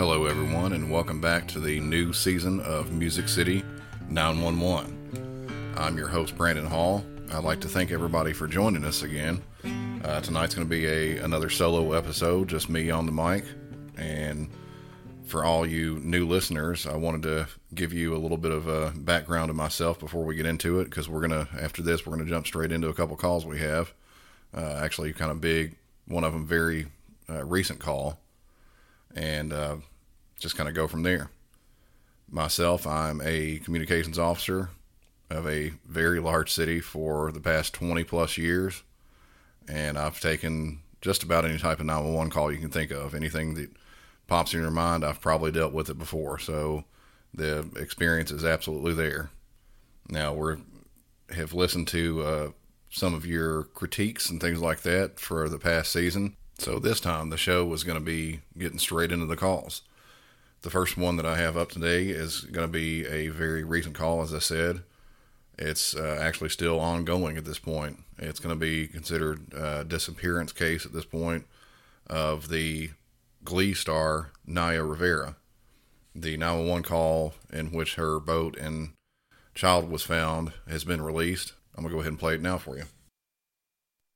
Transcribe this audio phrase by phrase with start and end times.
[0.00, 3.62] Hello, everyone, and welcome back to the new season of Music City
[4.08, 5.74] 911.
[5.76, 7.04] I'm your host, Brandon Hall.
[7.30, 9.42] I'd like to thank everybody for joining us again.
[10.02, 13.44] Uh, tonight's going to be a another solo episode, just me on the mic.
[13.98, 14.48] And
[15.26, 18.92] for all you new listeners, I wanted to give you a little bit of a
[18.96, 22.24] background of myself before we get into it, because we're to, after this, we're to
[22.24, 23.92] jump straight into a couple calls we have.
[24.56, 25.76] Uh, actually, kind of big,
[26.06, 26.86] one of them very
[27.28, 28.18] uh, recent call,
[29.14, 29.76] and uh,
[30.40, 31.30] just kind of go from there.
[32.28, 34.70] Myself, I'm a communications officer
[35.30, 38.82] of a very large city for the past 20 plus years,
[39.68, 43.14] and I've taken just about any type of 911 call you can think of.
[43.14, 43.70] Anything that
[44.26, 46.84] pops in your mind, I've probably dealt with it before, so
[47.32, 49.30] the experience is absolutely there.
[50.08, 50.54] Now we
[51.34, 52.48] have listened to uh,
[52.90, 56.36] some of your critiques and things like that for the past season.
[56.58, 59.82] So this time the show was going to be getting straight into the calls.
[60.62, 63.94] The first one that I have up today is going to be a very recent
[63.94, 64.82] call, as I said.
[65.58, 68.00] It's uh, actually still ongoing at this point.
[68.18, 71.46] It's going to be considered a disappearance case at this point
[72.06, 72.90] of the
[73.42, 75.36] Glee star Naya Rivera.
[76.14, 78.90] The 911 call in which her boat and
[79.54, 81.54] child was found has been released.
[81.74, 82.84] I'm going to go ahead and play it now for you.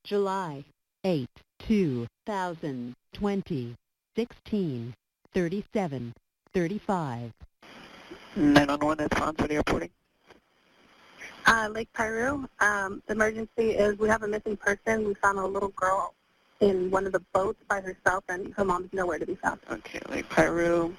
[0.03, 0.65] July
[1.05, 1.29] 8,
[1.61, 3.75] 2020,
[4.17, 4.95] 16,
[5.33, 6.13] 37,
[6.55, 7.33] 35.
[8.37, 9.91] 911, that's Fonson reporting.
[11.47, 12.47] Uh, Lake Piru.
[12.61, 15.05] Um, the emergency is we have a missing person.
[15.05, 16.15] We found a little girl
[16.61, 19.61] in one of the boats by herself, and her mom's nowhere to be found.
[19.71, 20.95] Okay, Lake Piru.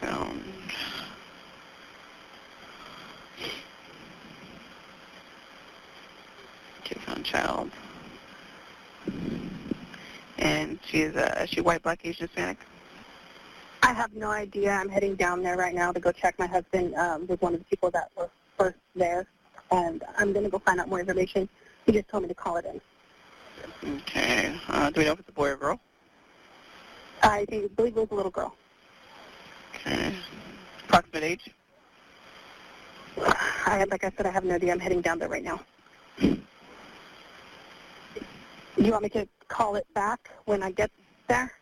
[0.00, 0.44] Found.
[6.80, 7.70] Okay, found child.
[10.38, 12.58] And she's uh, is she white, black, Asian, Hispanic?
[13.82, 14.72] I have no idea.
[14.72, 16.38] I'm heading down there right now to go check.
[16.38, 19.26] My husband um, was one of the people that were first there,
[19.70, 21.48] and I'm going to go find out more information.
[21.84, 22.80] He just told me to call it in.
[23.96, 24.58] Okay.
[24.68, 25.80] Uh, do we know if it's a boy or girl?
[27.22, 28.54] I think, believe it was a little girl.
[29.74, 30.14] Okay.
[30.84, 31.50] Approximate age?
[33.18, 34.72] I, like I said, I have no idea.
[34.72, 35.60] I'm heading down there right now.
[38.76, 40.90] You want me to call it back when I get
[41.28, 41.52] there?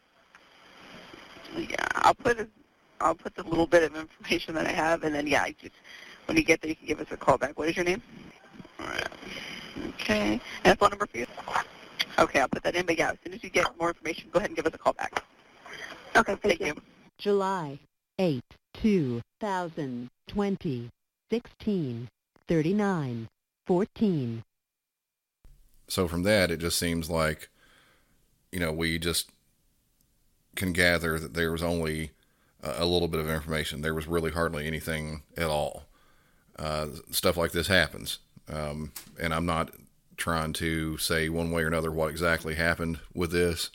[1.57, 2.49] Yeah, I'll put a,
[3.01, 5.75] I'll put the little bit of information that I have, and then yeah, you just,
[6.27, 7.59] when you get there, you can give us a call back.
[7.59, 8.03] What is your name?
[8.81, 9.09] All right.
[10.01, 10.41] Okay.
[10.65, 11.27] And a phone number for you?
[12.19, 12.87] Okay, I'll put that in.
[12.87, 14.79] But yeah, as soon as you get more information, go ahead and give us a
[14.79, 15.23] call back.
[16.17, 16.67] Okay, thank, Thank you.
[16.67, 16.75] you.
[17.19, 17.79] July
[18.19, 18.43] 8,
[18.75, 20.91] 2020,
[21.31, 22.09] 16,
[22.49, 23.29] 39,
[23.67, 24.43] 14.
[25.93, 27.51] So from that, it just seems like,
[28.51, 29.31] you know, we just
[30.57, 32.13] can gather that there was only
[32.63, 33.83] a little bit of information.
[33.83, 35.85] There was really hardly anything at all.
[36.59, 38.21] Uh, stuff like this happens.
[38.51, 39.73] Um, and I'm not
[40.17, 43.69] trying to say one way or another what exactly happened with this.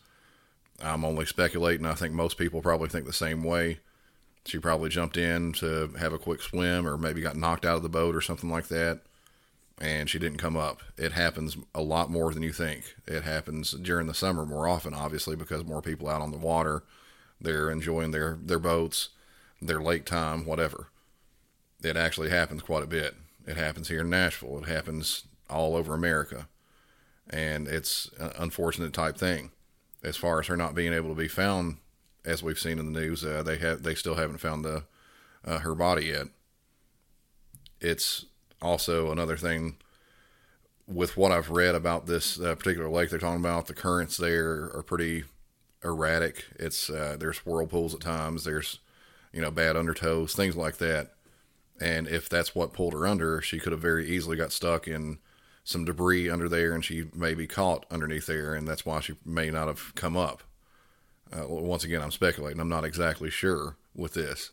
[0.81, 1.85] I'm only speculating.
[1.85, 3.77] I think most people probably think the same way.
[4.44, 7.83] She probably jumped in to have a quick swim or maybe got knocked out of
[7.83, 9.01] the boat or something like that
[9.79, 10.81] and she didn't come up.
[10.97, 12.95] It happens a lot more than you think.
[13.05, 16.83] It happens during the summer more often, obviously, because more people out on the water.
[17.39, 19.09] They're enjoying their, their boats,
[19.61, 20.88] their lake time, whatever.
[21.83, 23.15] It actually happens quite a bit.
[23.45, 24.59] It happens here in Nashville.
[24.63, 26.47] It happens all over America.
[27.29, 29.51] And it's an unfortunate type thing.
[30.03, 31.77] As far as her not being able to be found,
[32.25, 34.83] as we've seen in the news, uh, they have they still haven't found the
[35.45, 36.27] uh, her body yet.
[37.79, 38.25] It's
[38.62, 39.78] also another thing
[40.88, 44.72] with what I've read about this uh, particular lake they're talking about, the currents there
[44.73, 45.25] are pretty
[45.84, 46.45] erratic.
[46.57, 48.44] It's uh, there's whirlpools at times.
[48.44, 48.79] There's
[49.34, 51.12] you know bad undertows, things like that.
[51.80, 55.19] And if that's what pulled her under, she could have very easily got stuck in
[55.63, 59.15] some debris under there, and she may be caught underneath there, and that's why she
[59.25, 60.42] may not have come up.
[61.31, 62.60] Uh, once again, I'm speculating.
[62.60, 64.51] I'm not exactly sure with this,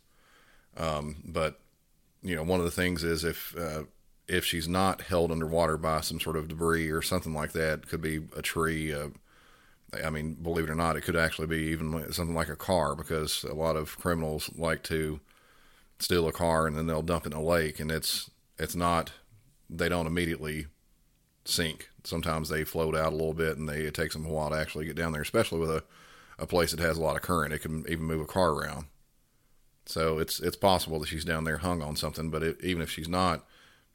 [0.76, 1.60] um, but
[2.24, 3.84] you know, one of the things is if uh,
[4.26, 8.00] if she's not held underwater by some sort of debris or something like that, could
[8.00, 8.92] be a tree.
[8.92, 9.08] Uh,
[10.02, 12.96] I mean, believe it or not, it could actually be even something like a car
[12.96, 15.20] because a lot of criminals like to
[16.00, 19.12] steal a car and then they'll dump it in a lake, and it's it's not.
[19.70, 20.66] They don't immediately
[21.44, 21.90] sink.
[22.04, 24.56] Sometimes they float out a little bit, and they it takes them a while to
[24.56, 25.84] actually get down there, especially with a
[26.38, 27.52] a place that has a lot of current.
[27.52, 28.86] It can even move a car around.
[29.86, 32.90] So it's it's possible that she's down there hung on something, but it, even if
[32.90, 33.44] she's not,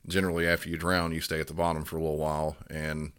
[0.08, 3.12] generally after you drown, you stay at the bottom for a little while, and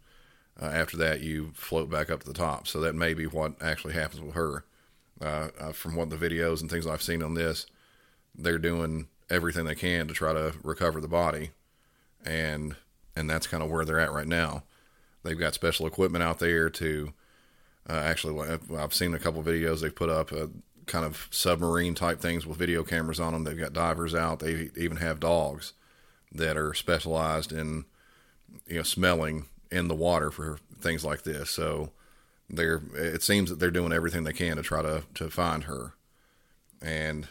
[0.61, 2.67] Uh, after that, you float back up to the top.
[2.67, 4.63] So that may be what actually happens with her.
[5.19, 7.65] Uh, uh, from what the videos and things I've seen on this,
[8.35, 11.51] they're doing everything they can to try to recover the body,
[12.25, 12.75] and
[13.15, 14.63] and that's kind of where they're at right now.
[15.23, 17.13] They've got special equipment out there to
[17.89, 18.59] uh, actually.
[18.77, 20.47] I've seen a couple videos they've put up, uh,
[20.85, 23.43] kind of submarine type things with video cameras on them.
[23.43, 24.39] They've got divers out.
[24.39, 25.73] They even have dogs
[26.31, 27.85] that are specialized in
[28.67, 31.49] you know smelling in the water for things like this.
[31.49, 31.91] So
[32.49, 35.93] they're it seems that they're doing everything they can to try to to find her.
[36.81, 37.27] And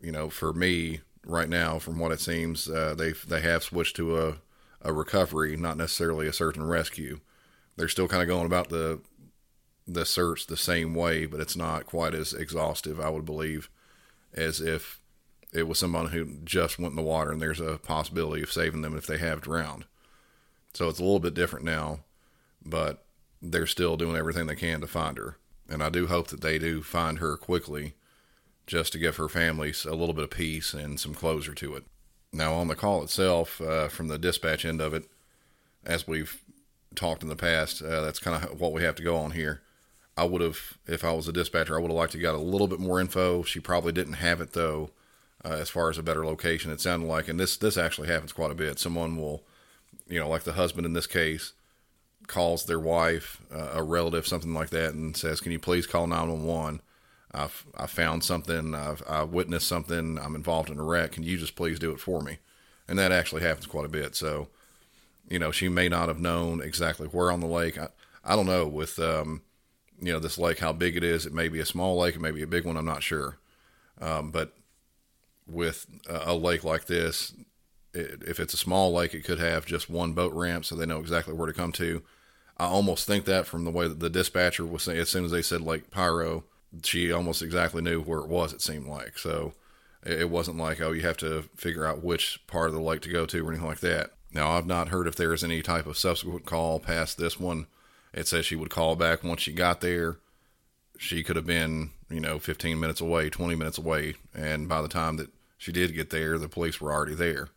[0.00, 3.96] you know, for me right now, from what it seems, uh, they they have switched
[3.96, 4.36] to a
[4.82, 7.20] a recovery, not necessarily a search and rescue.
[7.76, 9.00] They're still kind of going about the
[9.86, 13.68] the search the same way, but it's not quite as exhaustive, I would believe,
[14.34, 15.00] as if
[15.52, 18.82] it was someone who just went in the water and there's a possibility of saving
[18.82, 19.84] them if they have drowned.
[20.74, 22.00] So it's a little bit different now,
[22.64, 23.04] but
[23.42, 25.36] they're still doing everything they can to find her.
[25.68, 27.94] And I do hope that they do find her quickly
[28.66, 31.84] just to give her family a little bit of peace and some closure to it.
[32.32, 35.06] Now, on the call itself, uh, from the dispatch end of it,
[35.84, 36.40] as we've
[36.94, 39.62] talked in the past, uh, that's kind of what we have to go on here.
[40.20, 42.38] I would have, if I was a dispatcher, I would have liked to got a
[42.38, 43.42] little bit more info.
[43.42, 44.90] She probably didn't have it though,
[45.42, 46.70] uh, as far as a better location.
[46.70, 48.78] It sounded like, and this this actually happens quite a bit.
[48.78, 49.44] Someone will,
[50.06, 51.54] you know, like the husband in this case,
[52.26, 56.06] calls their wife, uh, a relative, something like that, and says, "Can you please call
[56.06, 56.80] nine one one?
[57.32, 58.74] I've I found something.
[58.74, 60.18] I've I witnessed something.
[60.18, 61.12] I'm involved in a wreck.
[61.12, 62.40] Can you just please do it for me?"
[62.86, 64.14] And that actually happens quite a bit.
[64.16, 64.48] So,
[65.30, 67.78] you know, she may not have known exactly where on the lake.
[67.78, 67.88] I
[68.22, 69.40] I don't know with um,
[70.00, 71.26] you know, this lake, how big it is.
[71.26, 72.76] It may be a small lake, it may be a big one.
[72.76, 73.38] I'm not sure.
[74.00, 74.54] Um, but
[75.46, 77.34] with a, lake like this,
[77.92, 80.86] it, if it's a small lake, it could have just one boat ramp, so they
[80.86, 82.02] know exactly where to come to.
[82.56, 85.30] I almost think that from the way that the dispatcher was saying, as soon as
[85.30, 86.42] they said Lake Piru,
[86.84, 88.52] she almost exactly knew where it was.
[88.52, 89.54] It seemed like so.
[90.04, 93.10] It wasn't like oh, you have to figure out which part of the lake to
[93.10, 94.12] go to or anything like that.
[94.32, 97.66] Now, I've not heard if there is any type of subsequent call past this one
[98.12, 100.16] it says she would call back once she got there.
[100.98, 104.14] She could have been, you know, 15 minutes away, 20 minutes away.
[104.34, 107.48] And by the time that she did get there, the police were already there.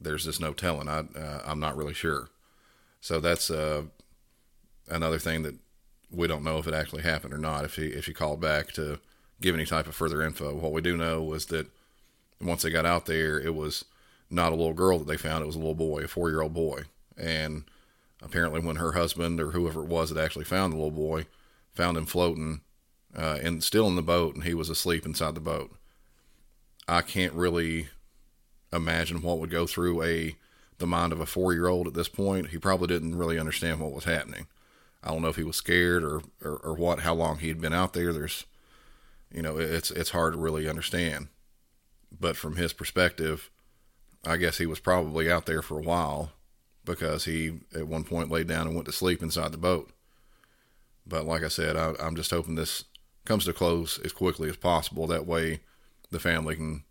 [0.00, 0.88] There's just no telling.
[0.88, 2.28] I, uh, I'm not really sure.
[3.00, 3.84] So that's uh,
[4.88, 5.56] another thing that
[6.10, 7.64] we don't know if it actually happened or not.
[7.64, 8.98] If he if she called back to
[9.40, 11.66] give any type of further info, what we do know was that
[12.40, 13.84] once they got out there, it was
[14.28, 16.42] not a little girl that they found; it was a little boy, a four year
[16.42, 16.82] old boy,
[17.16, 17.64] and
[18.22, 21.26] apparently when her husband or whoever it was that actually found the little boy
[21.72, 22.60] found him floating
[23.16, 25.70] uh, and still in the boat and he was asleep inside the boat.
[26.86, 27.88] I can't really
[28.72, 30.36] imagine what would go through a
[30.78, 32.48] the mind of a four year old at this point.
[32.48, 34.46] He probably didn't really understand what was happening.
[35.02, 37.60] I don't know if he was scared or, or, or what how long he had
[37.60, 38.12] been out there.
[38.12, 38.44] There's
[39.32, 41.28] you know it's it's hard to really understand.
[42.18, 43.50] But from his perspective
[44.26, 46.32] i guess he was probably out there for a while
[46.90, 49.90] because he at one point laid down and went to sleep inside the boat.
[51.06, 52.84] But like I said, I, am just hoping this
[53.24, 55.06] comes to close as quickly as possible.
[55.06, 55.60] That way,
[56.10, 56.84] the family can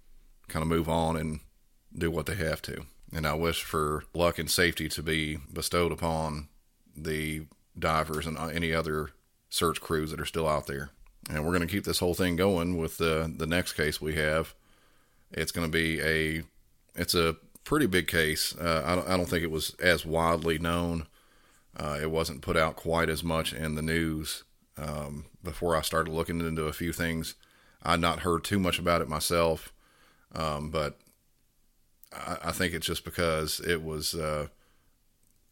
[0.48, 1.40] kind of move on and
[1.96, 2.86] do what they have to.
[3.14, 6.48] And I wish for luck and safety to be bestowed upon
[6.96, 7.46] the
[7.78, 9.10] divers and uh, any other
[9.50, 10.92] search crews that are still out there.
[11.30, 14.16] And we're going to keep this whole thing going with the the next case we
[14.16, 14.54] have.
[15.32, 16.44] It's going to be a
[16.96, 17.36] it's a
[17.70, 18.56] pretty big case.
[18.58, 21.06] Uh, I, don't, I, don't, think it was as widely known.
[21.78, 24.44] Uh, it wasn't put out quite as much in the news
[24.76, 27.36] um, before I started looking into a few things.
[27.84, 29.72] I'd not heard too much about it myself,
[30.34, 30.98] um, but
[32.12, 34.16] I, I, think it's just because it was.
[34.16, 34.48] Uh,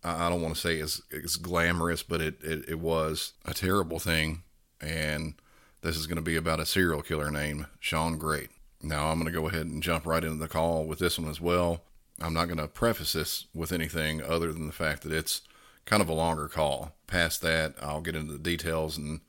[0.04, 4.00] I don't want to say it's, it's glamorous, but it, it, it was a terrible
[4.00, 4.42] thing.
[4.82, 5.36] And
[5.84, 8.50] this is going to be about a serial killer named Shawn Grate.
[8.82, 11.30] Now I'm going to go ahead and jump right into the call with this one
[11.30, 11.84] as well.
[12.20, 15.42] I'm not going to preface this with anything other than the fact that it's
[15.86, 16.96] kind of a longer call.
[17.06, 19.22] Past that, I'll get into the details and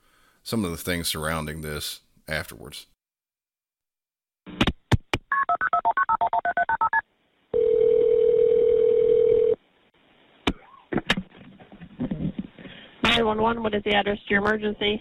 [0.42, 2.86] some of the things surrounding this afterwards.
[13.02, 13.62] Nine one one.
[13.62, 15.00] What is the address to your emergency?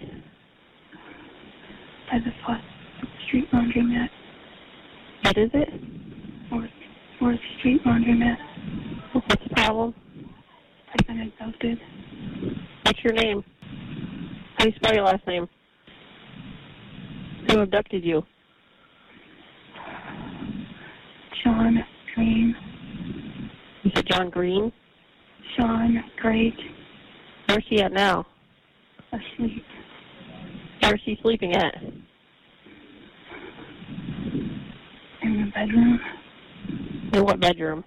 [2.11, 2.61] By the oh Fourth
[3.27, 4.09] Street Laundromat.
[5.23, 5.96] What is it?
[7.19, 8.37] Fourth Street Laundromat.
[9.13, 9.93] What's the problem?
[10.91, 11.79] I've been abducted.
[12.83, 13.43] What's your name?
[14.57, 15.47] How do you spell your last name?
[17.49, 18.23] Who abducted you?
[21.43, 21.83] Shawn
[22.13, 22.55] Green.
[23.83, 24.71] You said John Green?
[25.55, 26.59] Shawn Grate.
[27.47, 28.25] Where's she at now?
[29.11, 29.63] asleep.
[30.81, 31.75] Where's she sleeping at?
[35.23, 35.99] In the bedroom.
[37.13, 37.83] In what bedroom?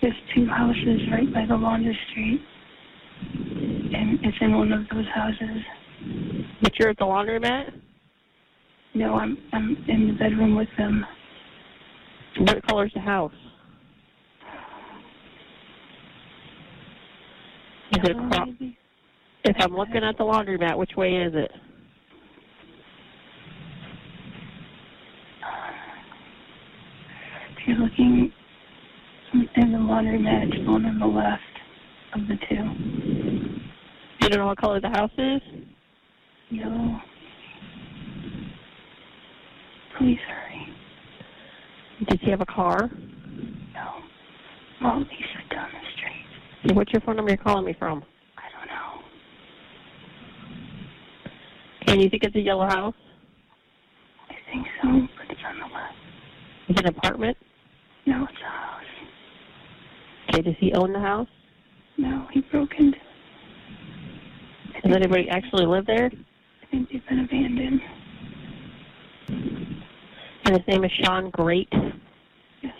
[0.00, 2.40] There's two houses right by the laundry street.
[3.20, 5.62] And it's in one of those houses.
[6.62, 7.72] But you're at the laundromat?
[8.94, 11.04] No, I'm I'm in the bedroom with them.
[12.38, 13.32] What color's the house?
[17.92, 18.48] Is it Yellow, across?
[18.48, 18.64] Uh,
[19.44, 21.50] if I'm looking at the laundromat, which way is it?
[27.50, 28.32] If you're looking
[29.34, 31.42] in the laundromat, it's the one on the left
[32.14, 32.64] of the two.
[34.22, 35.42] You don't know what color the house is?
[36.48, 36.98] Yellow.
[39.98, 40.68] Please hurry.
[42.08, 42.90] Does he have a car?
[43.74, 44.02] No.
[44.82, 46.74] Well, he said down the street.
[46.74, 48.02] What's your phone number you're calling me from?
[48.38, 49.02] I don't know.
[51.92, 52.94] And you think it's a yellow house?
[54.30, 55.94] I think so, but it's on the left.
[56.68, 57.36] Is it an apartment?
[58.08, 58.82] No, it's a house.
[60.30, 61.28] Okay, does he own the house?
[61.98, 64.82] No, he broke into it.
[64.82, 66.06] Does anybody actually live there?
[66.06, 67.82] I think they've been abandoned.
[69.28, 71.68] And his name is Shawn Grate,
[72.62, 72.72] Yes.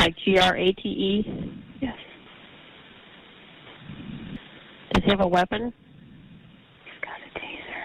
[0.00, 1.62] like G-R-A-T-E.
[1.80, 1.96] Yes.
[4.92, 5.72] Does he have a weapon?
[6.84, 7.84] He's got a taser.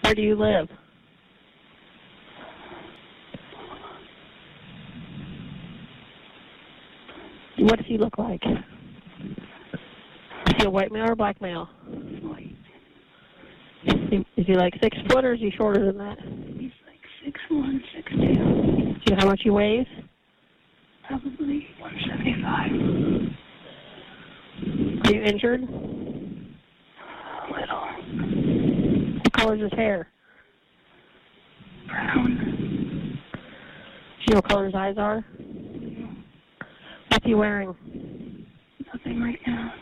[0.00, 0.70] Where do you live?
[7.64, 8.42] What does he look like?
[8.44, 8.58] Is
[10.58, 11.66] he a white male or a black male?
[12.22, 12.54] White.
[13.86, 16.18] Is he, is he like six foot or is he shorter than that?
[16.58, 19.86] He's like six one, six two, Do you know how much he weighs?
[21.08, 22.70] probably one seventy five.
[25.06, 25.62] Are you injured?
[25.62, 25.66] A
[27.50, 27.88] little
[29.22, 30.08] What color is his hair?
[31.86, 32.36] brown.
[32.36, 35.24] Do you know what color his eyes are?
[37.24, 37.74] He wearing?
[38.92, 39.74] Nothing right now.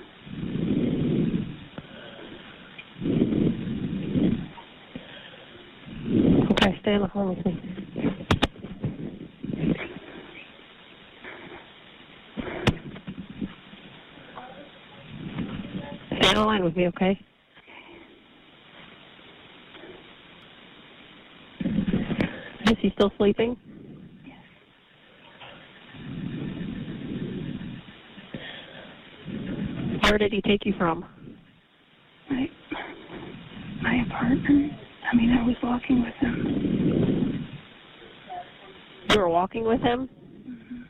[6.53, 7.61] Okay, stay on the with me.
[16.17, 17.19] Stay on the line with me, okay?
[22.67, 23.57] Is he still sleeping?
[24.25, 24.37] Yes.
[30.13, 31.07] Where did he take you from?
[32.29, 32.47] My
[33.81, 34.75] my apartment.
[35.11, 37.49] I mean, I was walking with him.
[39.09, 40.11] You were walking with him?
[40.47, 40.83] Mm-hmm.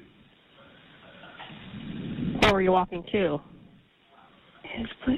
[2.40, 3.40] Where were you walking to?
[4.64, 5.14] His pla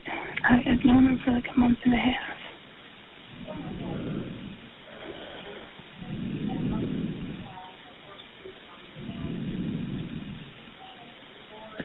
[0.50, 2.36] I had known him for like a month and a half.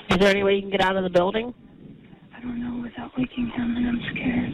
[0.10, 1.54] Is there any way you can get out of the building?
[2.40, 4.54] I don't know without waking him, and I'm scared.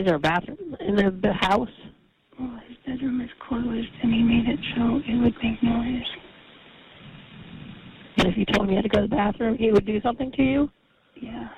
[0.00, 1.68] Is there a bathroom in the, house?
[2.38, 6.08] Well, his bedroom is closed, and he made it so it would make noise.
[8.16, 10.00] And if you told him you had to go to the bathroom, he would do
[10.00, 10.70] something to you?
[11.20, 11.48] Yeah,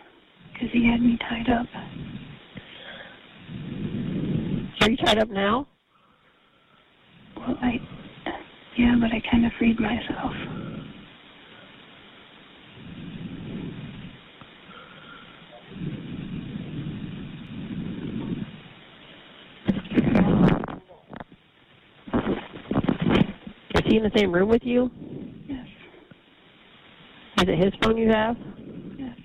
[0.53, 1.67] because he had me tied up.
[4.83, 5.67] Are you tied up now?
[7.37, 7.81] Well, I,
[8.77, 10.74] yeah, but I kind of freed myself.
[23.95, 24.91] He in the same room with you?
[25.49, 25.67] Yes,
[27.39, 28.37] Is it his phone you have?
[28.99, 29.17] yes.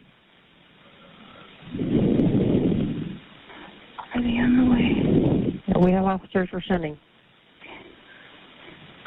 [4.14, 5.84] Are they on the way?
[5.84, 6.98] We have officers we're sending.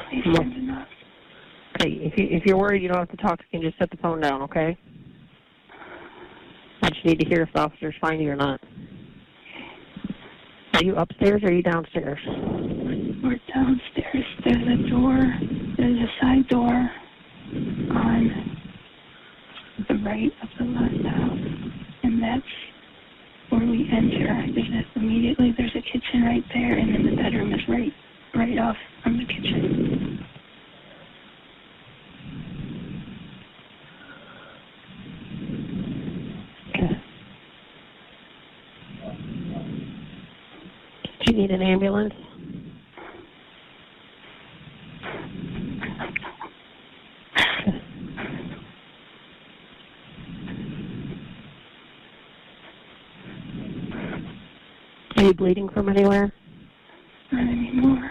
[0.09, 0.87] Please send enough.
[1.79, 3.89] Okay, if you if you're worried you don't have to talk, you can just set
[3.89, 4.77] the phone down, okay?
[6.81, 8.59] I just need to hear if the officers find you or not.
[10.73, 12.19] Are you upstairs or are you downstairs?
[13.23, 14.25] We're downstairs.
[14.45, 15.17] There's a door.
[15.77, 16.91] There's a side door
[17.91, 18.59] on
[19.87, 21.39] the right of the left house,
[22.03, 22.45] and that's
[23.49, 24.45] where we enter.
[24.53, 27.93] There's a, immediately there's a kitchen right there, and then the bedroom is right
[28.35, 30.25] right off from the kitchen.
[36.69, 37.01] Okay.
[41.25, 42.13] Do you need an ambulance?
[55.15, 56.31] Are you bleeding from anywhere?
[57.33, 58.09] Not anymore.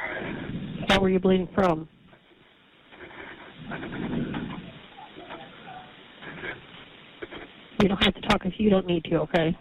[0.86, 1.88] Where were you bleeding from?
[7.80, 9.56] You don't have to talk if you don't need to, okay?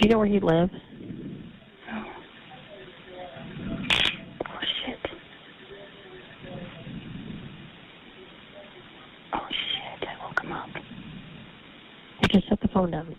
[0.00, 0.70] Do you know where he lives?
[1.90, 2.04] Oh
[4.84, 4.98] shit.
[9.32, 10.68] Oh shit, I woke him up.
[12.30, 13.16] Just set the phone down.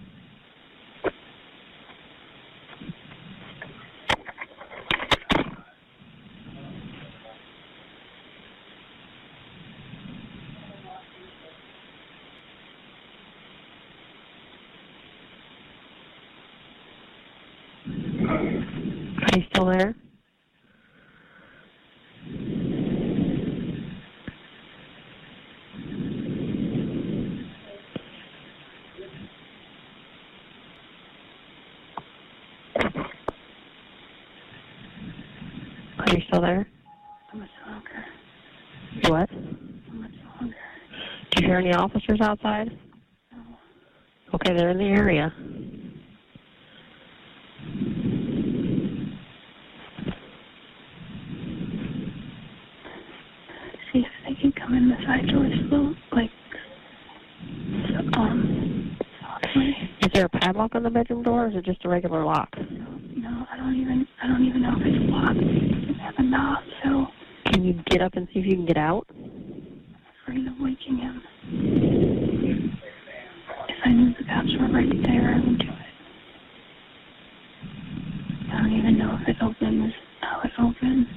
[19.33, 19.95] Are you still there?
[35.99, 36.67] Are you still there?
[37.31, 38.05] How much longer?
[39.09, 39.29] What?
[39.29, 40.55] How much longer?
[41.31, 42.71] Do you hear any officers outside?
[43.31, 43.39] No.
[44.33, 45.31] Okay, they're in the area.
[53.93, 56.31] See if they can come in the side door slow, like,
[58.17, 59.75] um, softly.
[60.01, 60.11] Is
[60.71, 62.49] padlock on the bedroom door, or is it just a regular lock?
[62.57, 65.37] No, I don't even, I don't even know if it's locked.
[65.37, 67.07] It have a knob, so
[67.51, 69.05] Can you get up and see if you can get out?
[69.09, 71.21] I'm afraid of waking him.
[73.67, 75.75] If I knew the cops were right there, I would do it.
[78.53, 81.07] I don't even know if it opens, how it opens.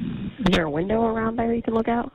[0.40, 2.12] Is there a window around there you can look out?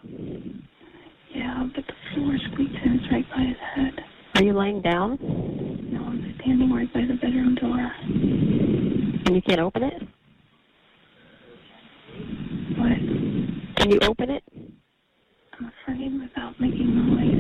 [1.34, 4.04] Yeah, but the floor squeaks in, it's right by his head.
[4.36, 5.18] Are you laying down?
[6.50, 7.78] Standing right by the bedroom door.
[7.78, 10.02] And you can't open it?
[12.76, 12.98] What?
[13.78, 14.44] Can you open it?
[15.54, 17.36] I'm afraid without making noise.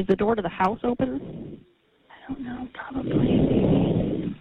[0.00, 1.60] Is the door to the house open?
[2.08, 4.34] I don't know, probably, maybe.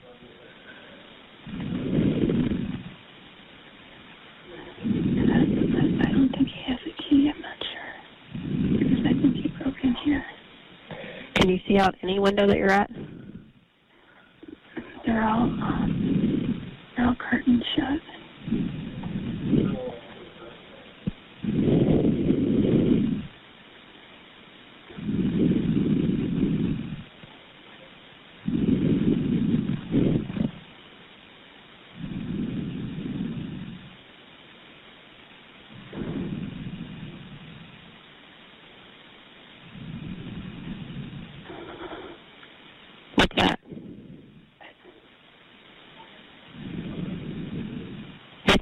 [4.86, 7.94] And I, I- I don't think he has a key, I'm not sure.
[8.80, 10.24] Because I think he broke in here.
[11.36, 12.90] Can you see out any window that you're at?
[15.06, 15.48] They're all,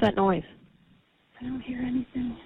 [0.02, 0.44] that noise?
[1.40, 2.38] I don't hear anything.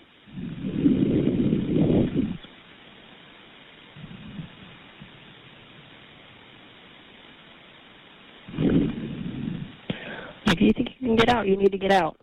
[10.48, 12.18] If you think you can get out, you need to get out.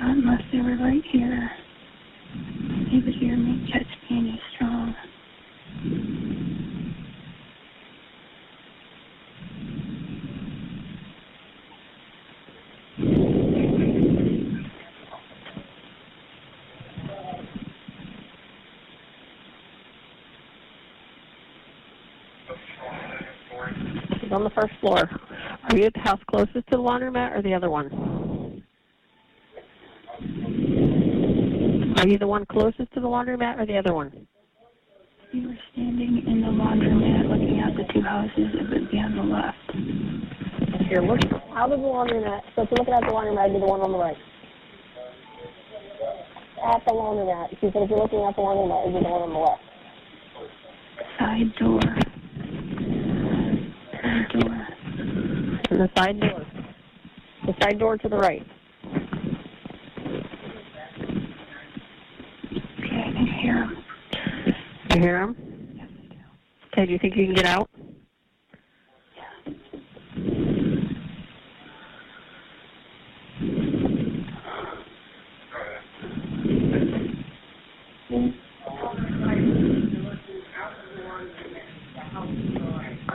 [0.00, 1.50] Not unless they were right here.
[2.90, 4.94] He would hear me, catch me, and he's strong.
[24.20, 24.98] He's on the first floor.
[24.98, 28.62] Are you at the house closest to the laundromat or the other one?
[31.98, 34.26] Are you the one closest to the laundromat or the other one?
[35.32, 38.48] You were standing in the laundromat looking at the two houses.
[38.54, 40.88] It would be on the left.
[40.88, 41.20] Here, look
[41.54, 42.40] out of the laundromat.
[42.56, 44.16] So if you're looking at the laundromat, be the one on the right.
[46.64, 47.50] At the laundromat.
[47.60, 49.62] She said if you're looking at the laundromat, be the one on the left.
[51.18, 52.09] Side door.
[54.20, 56.44] And the side door.
[57.46, 58.46] The side door to the right.
[62.78, 63.84] Okay, I can hear him.
[64.94, 65.36] You hear him?
[65.74, 66.16] Yes, I do.
[66.72, 67.70] Okay, do you think you can get out?
[69.14, 69.26] Yeah.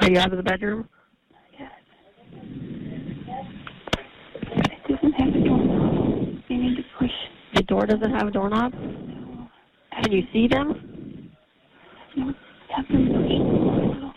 [0.02, 0.89] Are you out of the bedroom?
[7.76, 8.72] Door doesn't have a doorknob?
[8.72, 11.32] Can you see them?
[12.16, 12.34] No.
[12.74, 14.14] Have them push the door.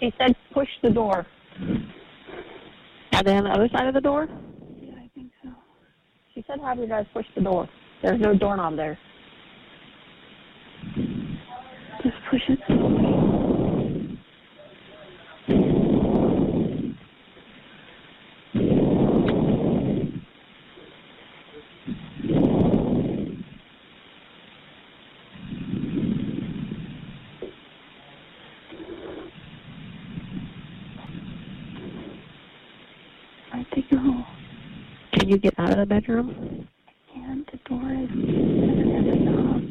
[0.00, 1.26] He said push the door.
[3.12, 4.28] Are they on the other side of the door?
[4.80, 5.50] Yeah, I think so.
[6.34, 7.68] She said have you guys push the door.
[8.02, 8.98] There's no doorknob there.
[12.02, 13.32] Just push it slowly.
[33.62, 34.24] Where'd they go?
[35.12, 36.68] Can you get out of the bedroom?
[37.14, 39.62] And the door is doesn't have a knob.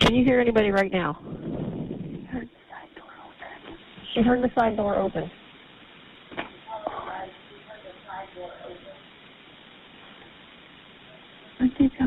[0.00, 1.18] Can you hear anybody right now?
[1.22, 3.78] She Heard the side door open.
[4.12, 5.30] She heard the side door open.
[11.64, 12.04] Where'd they go?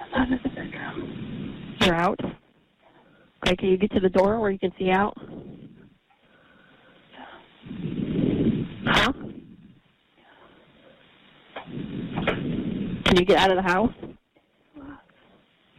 [0.00, 0.50] I'm out of the
[1.80, 2.20] You're out.
[3.42, 5.16] Okay, can you get to the door where you can see out?
[8.86, 9.12] Huh?
[13.04, 13.92] Can you get out of the house?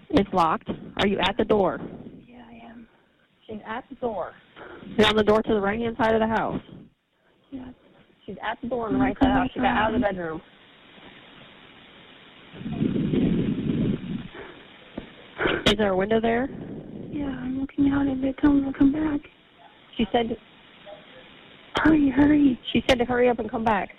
[0.09, 0.69] It's locked.
[0.97, 1.79] Are you at the door?
[2.27, 2.87] Yeah, I am.
[3.47, 4.33] She's at the door.
[4.97, 6.61] She's on the door to the right hand side of the house.
[7.51, 7.67] Yeah.
[8.25, 9.49] She's at the door on the right side of the house.
[9.53, 10.41] She got out of the bedroom.
[15.71, 16.49] Is there a window there?
[17.13, 19.21] Yeah, I'm looking out and they tell me to come back.
[19.95, 20.35] She said
[21.77, 22.59] Hurry, hurry.
[22.73, 23.91] she said to hurry up and come back.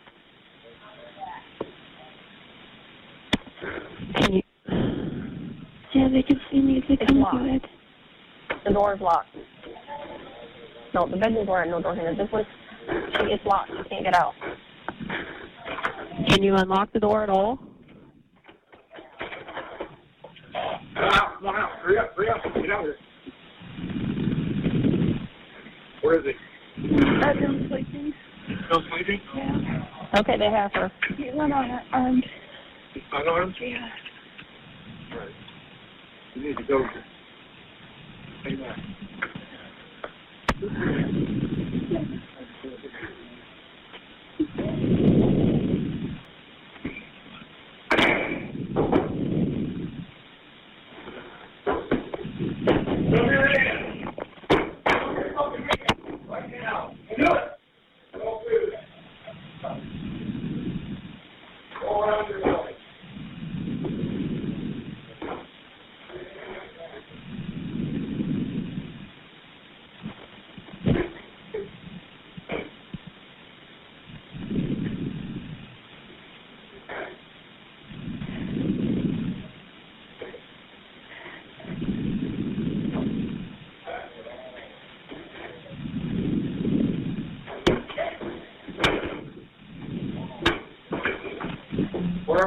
[4.16, 4.42] Can you
[5.94, 7.38] Yeah, they can see me if they It's come locked.
[7.38, 7.62] to it.
[8.66, 9.34] the door is locked.
[10.94, 12.14] No, the bedroom door had no door handle.
[12.22, 12.44] This one
[13.16, 13.70] she it's locked.
[13.82, 14.34] She can't get out.
[16.28, 17.58] Can you unlock the door at all?
[20.94, 21.70] Come on out.
[21.82, 22.42] Hurry up, hurry up.
[22.42, 22.96] Get out here.
[26.02, 26.32] Where is he?
[27.20, 28.12] Bedroom sleeping.
[28.66, 29.20] Still sleeping?
[29.34, 30.18] Yeah.
[30.18, 30.92] Okay, they have her.
[31.16, 32.26] He went on it um, armed.
[33.12, 33.54] Unarmed?
[33.60, 33.88] Yeah.
[35.16, 35.28] Right.
[36.34, 36.82] You need to go.
[36.82, 37.04] That.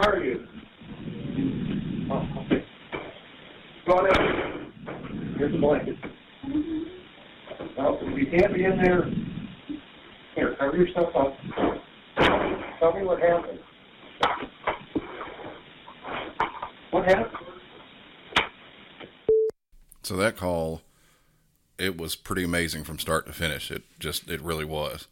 [0.05, 0.47] Are you?
[2.11, 2.65] Oh, okay.
[3.87, 5.35] Go on in.
[5.37, 5.95] Here's the blanket.
[7.77, 9.11] Well, if you can't be in there,
[10.35, 11.35] here, cover yourself up.
[12.79, 13.59] Tell me what happened.
[16.91, 17.37] What happened?
[20.03, 20.81] So that call,
[21.79, 23.71] it was pretty amazing from start to finish.
[23.71, 25.07] It just, it really was.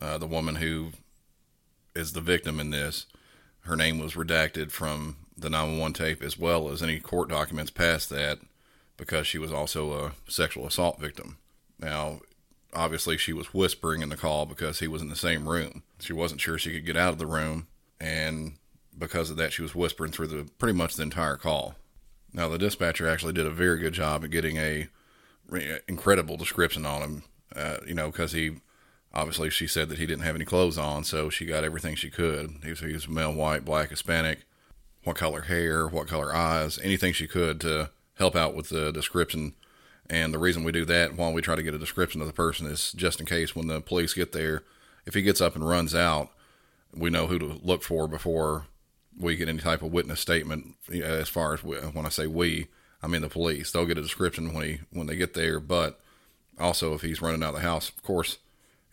[0.00, 0.92] Uh, the woman who
[1.94, 3.06] is the victim in this,
[3.62, 8.10] her name was redacted from the 911 tape as well as any court documents past
[8.10, 8.38] that
[8.96, 11.38] because she was also a sexual assault victim.
[11.78, 12.20] Now,
[12.72, 15.82] obviously, she was whispering in the call because he was in the same room.
[16.00, 17.66] She wasn't sure she could get out of the room,
[18.00, 18.54] and
[18.96, 21.74] because of that, she was whispering through the pretty much the entire call.
[22.32, 24.88] Now, the dispatcher actually did a very good job at getting a
[25.48, 27.22] re- incredible description on him.
[27.54, 28.52] Uh, you know, because he
[29.14, 32.10] obviously she said that he didn't have any clothes on, so she got everything she
[32.10, 32.58] could.
[32.62, 34.40] He was, he was male, white, black, Hispanic,
[35.04, 39.54] what color hair, what color eyes, anything she could to help out with the description.
[40.08, 42.32] And the reason we do that while we try to get a description of the
[42.32, 44.62] person is just in case when the police get there,
[45.06, 46.30] if he gets up and runs out,
[46.94, 48.66] we know who to look for before
[49.18, 50.74] we get any type of witness statement.
[50.92, 52.68] As far as we, when I say we,
[53.02, 53.70] I mean the police.
[53.70, 56.00] They'll get a description when he when they get there, but
[56.58, 58.38] also if he's running out of the house, of course.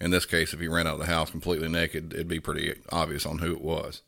[0.01, 2.73] In this case, if he ran out of the house completely naked, it'd be pretty
[2.91, 4.01] obvious on who it was.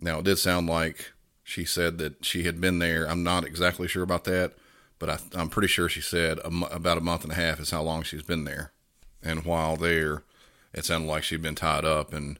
[0.00, 3.08] Now, it did sound like she said that she had been there.
[3.08, 4.52] I'm not exactly sure about that,
[4.98, 7.70] but I, am pretty sure she said a, about a month and a half is
[7.70, 8.72] how long she's been there.
[9.22, 10.22] And while there,
[10.72, 12.12] it sounded like she'd been tied up.
[12.12, 12.38] And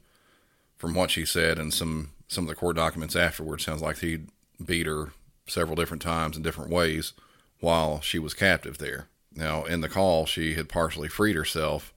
[0.77, 4.29] from what she said and some some of the court documents afterwards, sounds like he'd
[4.63, 5.11] beat her
[5.47, 7.11] several different times in different ways
[7.59, 9.07] while she was captive there.
[9.35, 11.93] Now, in the call, she had partially freed herself,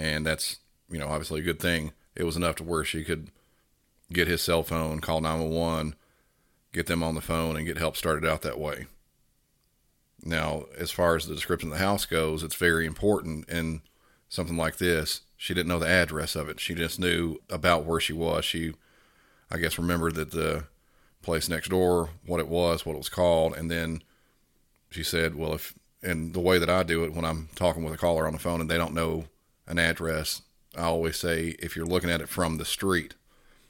[0.00, 0.56] and that's
[0.90, 1.92] you know obviously a good thing.
[2.16, 3.30] It was enough to where she could
[4.12, 5.94] get his cell phone, call 911,
[6.72, 8.86] get them on the phone, and get help started out that way.
[10.24, 13.82] Now, as far as the description of the house goes, it's very important in
[14.28, 15.20] something like this.
[15.36, 16.60] She didn't know the address of it.
[16.60, 18.44] She just knew about where she was.
[18.44, 18.74] She,
[19.50, 20.64] I guess, remembered that the
[21.22, 24.02] place next door, what it was, what it was called, and then
[24.90, 27.94] she said, "Well, if and the way that I do it when I'm talking with
[27.94, 29.26] a caller on the phone and they don't know
[29.70, 30.42] an address,
[30.76, 33.14] I always say if you're looking at it from the street.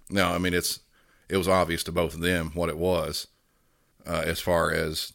[0.09, 0.81] Now, I mean it's
[1.29, 3.29] it was obvious to both of them what it was,
[4.07, 5.13] uh, as far as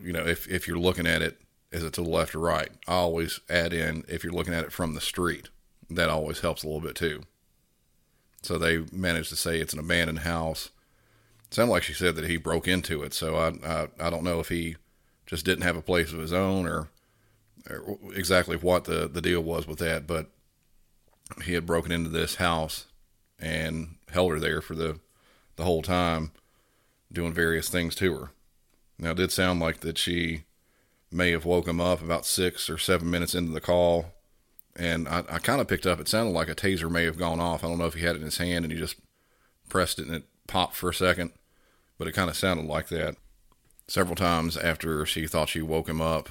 [0.00, 2.70] you know if if you're looking at it is it to the left or right.
[2.86, 5.48] I always add in if you're looking at it from the street.
[5.90, 7.22] That always helps a little bit too.
[8.42, 10.70] So they managed to say it's an abandoned house.
[11.46, 13.14] It sounded like she said that he broke into it.
[13.14, 14.76] So I, I I don't know if he
[15.26, 16.88] just didn't have a place of his own or, or
[18.14, 20.30] exactly what the, the deal was with that, but
[21.44, 22.86] he had broken into this house
[23.38, 24.98] and held her there for the,
[25.56, 26.32] the whole time,
[27.12, 28.30] doing various things to her.
[28.98, 30.44] Now, it did sound like that she
[31.10, 34.12] may have woke him up about six or seven minutes into the call.
[34.76, 37.40] And I, I kind of picked up, it sounded like a taser may have gone
[37.40, 37.64] off.
[37.64, 38.96] I don't know if he had it in his hand and he just
[39.68, 41.32] pressed it and it popped for a second,
[41.98, 43.16] but it kind of sounded like that
[43.86, 46.28] several times after she thought she woke him up,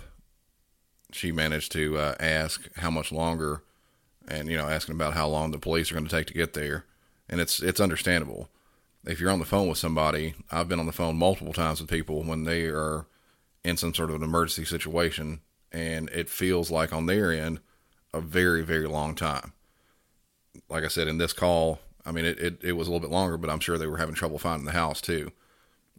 [1.12, 3.64] she managed to uh, ask how much longer,
[4.28, 6.54] and you know, asking about how long the police are going to take to get
[6.54, 6.86] there.
[7.30, 8.50] And it's it's understandable.
[9.06, 11.90] If you're on the phone with somebody, I've been on the phone multiple times with
[11.90, 13.06] people when they are
[13.64, 15.42] in some sort of an emergency situation,
[15.72, 17.60] and it feels like on their end
[18.14, 19.54] a very very long time.
[20.70, 23.14] Like I said in this call, I mean it, it, it was a little bit
[23.14, 25.32] longer, but I'm sure they were having trouble finding the house too.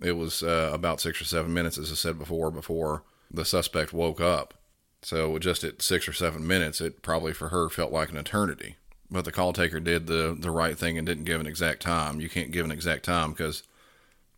[0.03, 3.93] It was uh, about six or seven minutes, as I said before, before the suspect
[3.93, 4.55] woke up.
[5.03, 8.77] So just at six or seven minutes, it probably for her felt like an eternity.
[9.11, 12.21] But the call taker did the the right thing and didn't give an exact time.
[12.21, 13.63] You can't give an exact time because,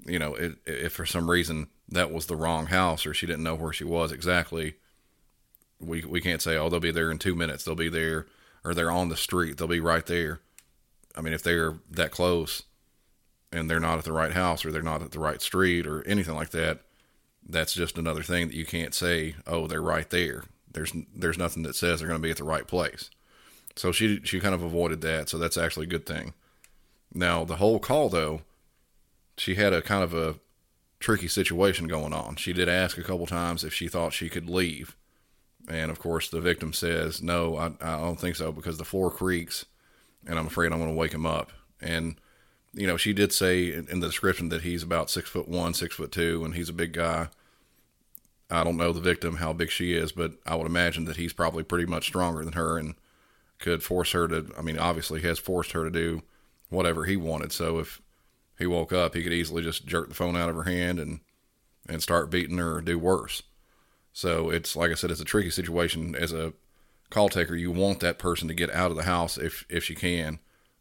[0.06, 3.42] you know, it, if for some reason that was the wrong house or she didn't
[3.42, 4.74] know where she was exactly,
[5.80, 7.64] we we can't say, oh, they'll be there in two minutes.
[7.64, 8.26] They'll be there,
[8.64, 9.56] or they're on the street.
[9.56, 10.40] They'll be right there.
[11.16, 12.62] I mean, if they're that close,
[13.52, 16.06] and they're not at the right house or they're not at the right street or
[16.06, 16.80] anything like that,
[17.48, 20.44] that's just another thing that you can't say, oh, they're right there.
[20.72, 23.10] There's there's nothing that says they're going to be at the right place.
[23.76, 26.34] So she she kind of avoided that, so that's actually a good thing.
[27.12, 28.42] Now, the whole call though,
[29.36, 30.36] she had a kind of a
[31.00, 32.36] tricky situation going on.
[32.36, 34.96] She did ask a couple times if she thought she could leave.
[35.68, 39.10] And of course, the victim says, "No, I, I don't think so because the floor
[39.10, 39.66] creaks,
[40.26, 42.16] and I'm afraid I'm going to wake him up." And
[42.72, 45.96] you know, she did say in the description that he's about six foot one, six
[45.96, 47.28] foot two, and he's a big guy.
[48.48, 51.32] I don't know the victim how big she is, but I would imagine that he's
[51.32, 52.94] probably pretty much stronger than her and
[53.58, 54.52] could force her to.
[54.56, 56.22] I mean, obviously, has forced her to do
[56.68, 57.52] whatever he wanted.
[57.52, 58.00] So if
[58.58, 61.20] he woke up, he could easily just jerk the phone out of her hand and
[61.88, 63.42] and start beating her or do worse.
[64.12, 66.52] So it's like I said, it's a tricky situation as a
[67.08, 67.56] call taker.
[67.56, 70.38] You want that person to get out of the house if if she can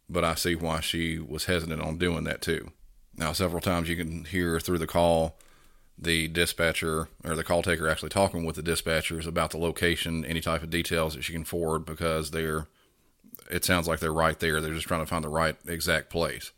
[0.09, 2.71] but I see why she was hesitant on doing that too.
[3.15, 5.37] Now, several times you can hear through the call
[6.01, 10.39] the dispatcher or the call taker actually talking with the dispatchers about the location, any
[10.39, 12.67] type of details that she can forward because they're,
[13.51, 14.61] it sounds like they're right there.
[14.61, 16.51] They're just trying to find the right exact place.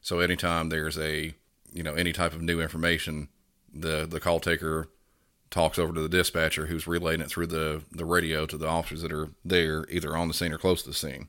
[0.00, 1.34] So anytime there's a,
[1.70, 3.28] you know, any type of new information,
[3.72, 4.88] the, the call taker
[5.50, 9.02] talks over to the dispatcher who's relaying it through the, the radio to the officers
[9.02, 11.28] that are there, either on the scene or close to the scene.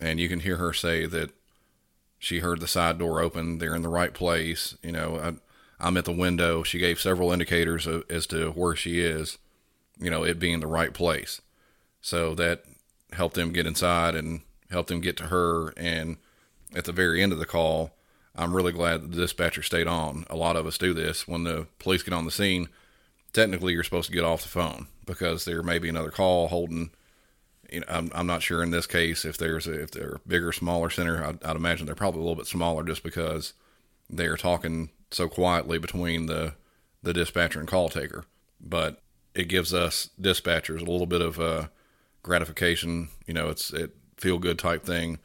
[0.00, 1.30] And you can hear her say that
[2.18, 3.58] she heard the side door open.
[3.58, 4.76] They're in the right place.
[4.82, 6.62] You know, I, I'm at the window.
[6.62, 9.38] She gave several indicators of, as to where she is.
[9.98, 11.40] You know, it being the right place.
[12.00, 12.64] So that
[13.12, 15.70] helped them get inside and helped them get to her.
[15.76, 16.16] And
[16.74, 17.92] at the very end of the call,
[18.36, 20.24] I'm really glad the dispatcher stayed on.
[20.30, 22.68] A lot of us do this when the police get on the scene.
[23.32, 26.90] Technically, you're supposed to get off the phone because there may be another call holding.
[27.70, 30.28] You know, I'm, I'm not sure in this case if there's a, if they're a
[30.28, 31.24] bigger, smaller center.
[31.24, 33.52] I'd, I'd imagine they're probably a little bit smaller just because
[34.08, 36.54] they are talking so quietly between the
[37.02, 38.24] the dispatcher and call taker.
[38.60, 39.00] But
[39.34, 41.68] it gives us dispatchers a little bit of uh,
[42.22, 43.08] gratification.
[43.26, 45.18] You know, it's it feel good type thing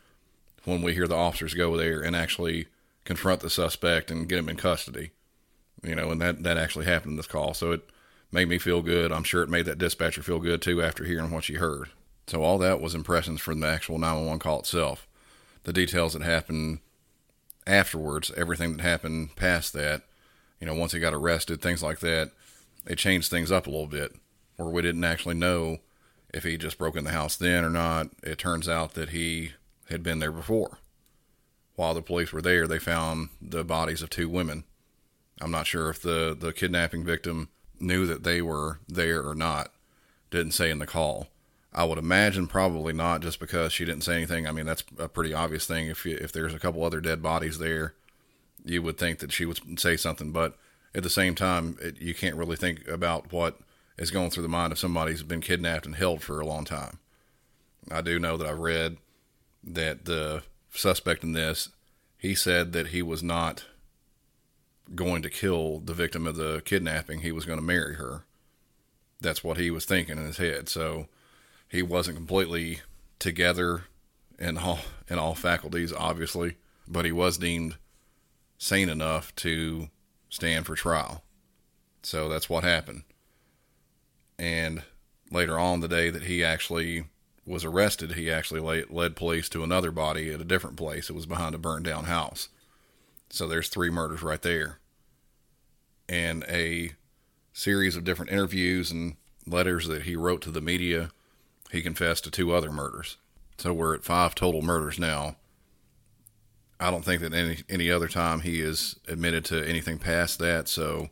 [0.63, 2.67] when we hear the officers go there and actually
[3.03, 5.11] confront the suspect and get him in custody.
[5.83, 7.89] You know, and that that actually happened in this call, so it
[8.31, 9.11] made me feel good.
[9.11, 11.89] I'm sure it made that dispatcher feel good too after hearing what she heard.
[12.27, 15.07] So all that was impressions from the actual 911 call itself.
[15.63, 16.79] The details that happened
[17.67, 20.03] afterwards, everything that happened past that,
[20.59, 22.31] you know, once he got arrested, things like that,
[22.85, 24.15] it changed things up a little bit,
[24.57, 25.79] where we didn't actually know
[26.33, 28.09] if he just broke in the house then or not.
[28.23, 29.53] It turns out that he
[29.89, 30.77] had been there before.
[31.75, 34.63] While the police were there, they found the bodies of two women.
[35.41, 39.73] I'm not sure if the, the kidnapping victim knew that they were there or not.
[40.31, 41.27] Didn't say in the call.
[41.77, 44.47] I would imagine probably not, just because she didn't say anything.
[44.47, 45.87] I mean, that's a pretty obvious thing.
[45.87, 47.93] If you, if there's a couple other dead bodies there,
[48.63, 50.31] you would think that she would say something.
[50.31, 50.55] But
[50.95, 53.59] at the same time, it, you can't really think about what
[53.97, 56.63] is going through the mind of somebody who's been kidnapped and held for a long
[56.63, 56.99] time.
[57.91, 58.95] I do know that I've read
[59.61, 61.69] that the suspect in this,
[62.17, 63.65] he said that he was not
[64.93, 67.19] going to kill the victim of the kidnapping.
[67.19, 68.23] He was going to marry her.
[69.19, 70.69] That's what he was thinking in his head.
[70.69, 71.07] So
[71.69, 72.81] he wasn't completely
[73.19, 73.83] together
[74.39, 77.77] in all in all faculties, obviously, but he was deemed
[78.57, 79.89] sane enough to
[80.29, 81.23] stand for trial.
[82.03, 83.03] So that's what happened.
[84.37, 84.83] And
[85.31, 87.05] later on, the day that he actually
[87.45, 91.09] was arrested, he actually led police to another body at a different place.
[91.09, 92.49] It was behind a burned down house.
[93.29, 94.79] So there's three murders right there.
[96.07, 96.93] And a
[97.53, 99.15] series of different interviews and
[99.47, 101.11] letters that he wrote to the media,
[101.71, 103.17] he confessed to two other murders.
[103.57, 105.37] So we're at five total murders now.
[106.79, 110.67] I don't think that any any other time he has admitted to anything past that,
[110.67, 111.09] so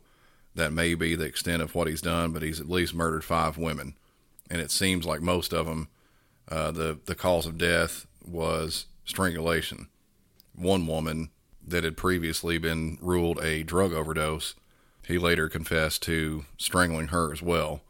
[0.54, 3.58] that may be the extent of what he's done, but he's at least murdered five
[3.58, 3.94] women.
[4.50, 5.88] And it seems like most of them,
[6.48, 9.88] uh, the, the cause of death was strangulation.
[10.54, 11.30] One woman
[11.66, 14.54] that had previously been ruled a drug overdose,
[15.06, 17.80] he later confessed to strangling her as well.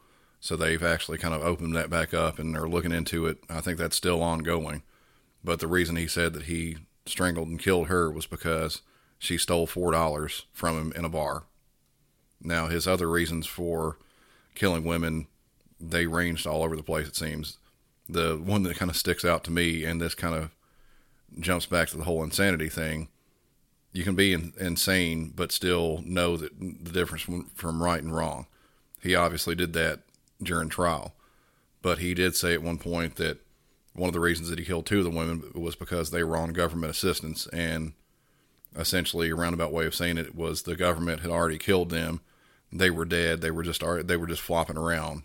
[0.45, 3.39] So they've actually kind of opened that back up and they're looking into it.
[3.49, 4.83] I think that's still ongoing.
[5.43, 8.81] But the reason he said that he strangled and killed her was because
[9.17, 11.45] she stole $4 from him in a bar
[12.45, 13.97] now, his other reasons for
[14.53, 15.27] killing women,
[15.79, 17.57] they ranged all over the place, it seems.
[18.07, 20.51] The one that kind of sticks out to me, and this kind of
[21.39, 23.09] jumps back to the whole insanity thing.
[23.91, 28.15] You can be in, insane, but still know that the difference from, from right and
[28.15, 28.45] wrong.
[29.01, 30.01] He obviously did that
[30.41, 31.13] during trial,
[31.81, 33.39] but he did say at one point that
[33.93, 36.37] one of the reasons that he killed two of the women was because they were
[36.37, 37.93] on government assistance, and
[38.75, 42.21] essentially a roundabout way of saying it was the government had already killed them.
[42.71, 43.41] They were dead.
[43.41, 45.23] They were just they were just flopping around,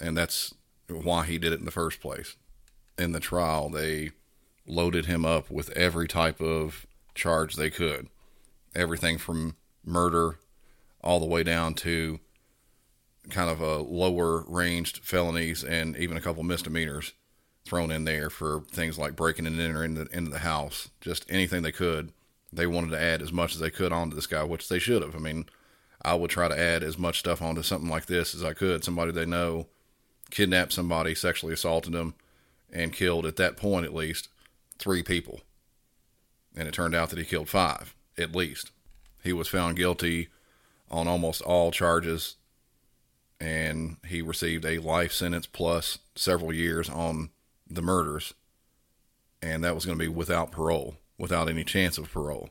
[0.00, 0.54] and that's
[0.88, 2.36] why he did it in the first place.
[2.98, 4.10] In the trial, they
[4.66, 8.08] loaded him up with every type of charge they could,
[8.74, 10.38] everything from murder
[11.00, 12.18] all the way down to
[13.30, 17.12] kind of a lower ranged felonies and even a couple misdemeanors
[17.64, 21.62] thrown in there for things like breaking and entering into, into the house, just anything
[21.62, 22.12] they could.
[22.52, 25.02] They wanted to add as much as they could onto this guy, which they should
[25.02, 25.16] have.
[25.16, 25.46] I mean,
[26.02, 28.84] I would try to add as much stuff onto something like this as I could.
[28.84, 29.66] Somebody they know
[30.30, 32.14] kidnapped somebody, sexually assaulted them,
[32.72, 34.28] and killed, at that point at least,
[34.78, 35.40] three people.
[36.56, 38.70] And it turned out that he killed five, at least.
[39.22, 40.28] He was found guilty
[40.90, 42.36] on almost all charges,
[43.40, 47.30] and he received a life sentence plus several years on
[47.68, 48.34] the murders.
[49.42, 52.50] And that was going to be without parole, without any chance of parole.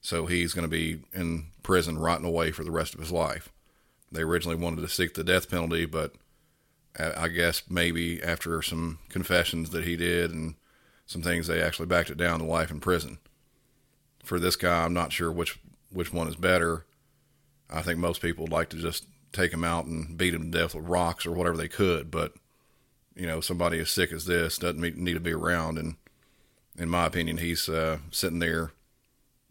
[0.00, 3.50] So he's going to be in prison rotting away for the rest of his life.
[4.10, 6.12] They originally wanted to seek the death penalty, but
[6.98, 10.54] I guess maybe after some confessions that he did and
[11.06, 13.18] some things, they actually backed it down to life in prison.
[14.22, 15.58] For this guy, I'm not sure which
[15.90, 16.86] which one is better.
[17.70, 20.58] I think most people would like to just take him out and beat him to
[20.58, 22.34] death with rocks or whatever they could, but
[23.14, 25.96] you know, somebody as sick as this doesn't need to be around and
[26.76, 28.72] in my opinion, he's uh, sitting there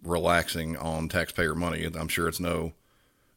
[0.04, 1.86] relaxing on taxpayer money.
[1.86, 2.74] I'm sure it's no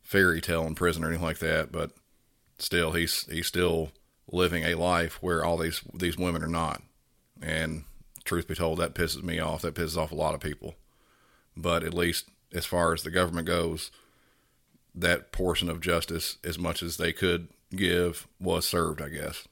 [0.03, 1.92] fairy tale in prison or anything like that, but
[2.59, 3.90] still, he's he's still
[4.30, 6.82] living a life where all these these women are not.
[7.40, 7.84] And
[8.24, 9.62] truth be told, that pisses me off.
[9.62, 10.74] That pisses off a lot of people.
[11.57, 13.90] But at least as far as the government goes,
[14.97, 19.47] that portion of justice, as much as they could give, was served, I guess.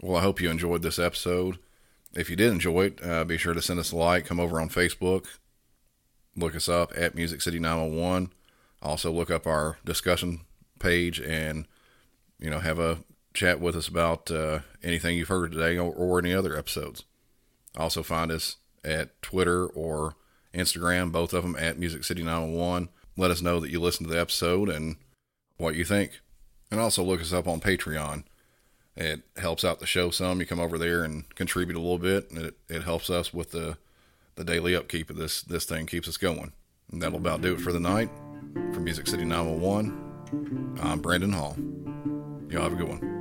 [0.00, 1.58] Well, I hope you enjoyed this episode.
[2.14, 4.24] If you did enjoy it, uh, be sure to send us a like.
[4.24, 5.26] Come over on Facebook.
[6.36, 8.32] Look us up at Music City 901.
[8.80, 10.42] Also, look up our discussion
[10.78, 11.66] page and,
[12.38, 13.02] you know, have a
[13.34, 17.04] chat with us about uh, anything you've heard today or, or any other episodes.
[17.76, 20.14] Also, find us at Twitter or
[20.54, 22.88] Instagram, both of them at Music City 901.
[23.18, 24.96] Let us know that you listened to the episode and
[25.56, 26.20] what you think.
[26.70, 28.22] And also look us up on Patreon.
[28.96, 30.38] It helps out the show some.
[30.38, 33.50] You come over there and contribute a little bit, and it, it helps us with
[33.50, 33.76] the
[34.36, 36.52] the daily upkeep of this this thing keeps us going.
[36.92, 38.08] And that'll about do it for the night.
[38.72, 41.56] For Music City 901, I'm Brandon Hall.
[42.50, 43.17] Y'all have a good one.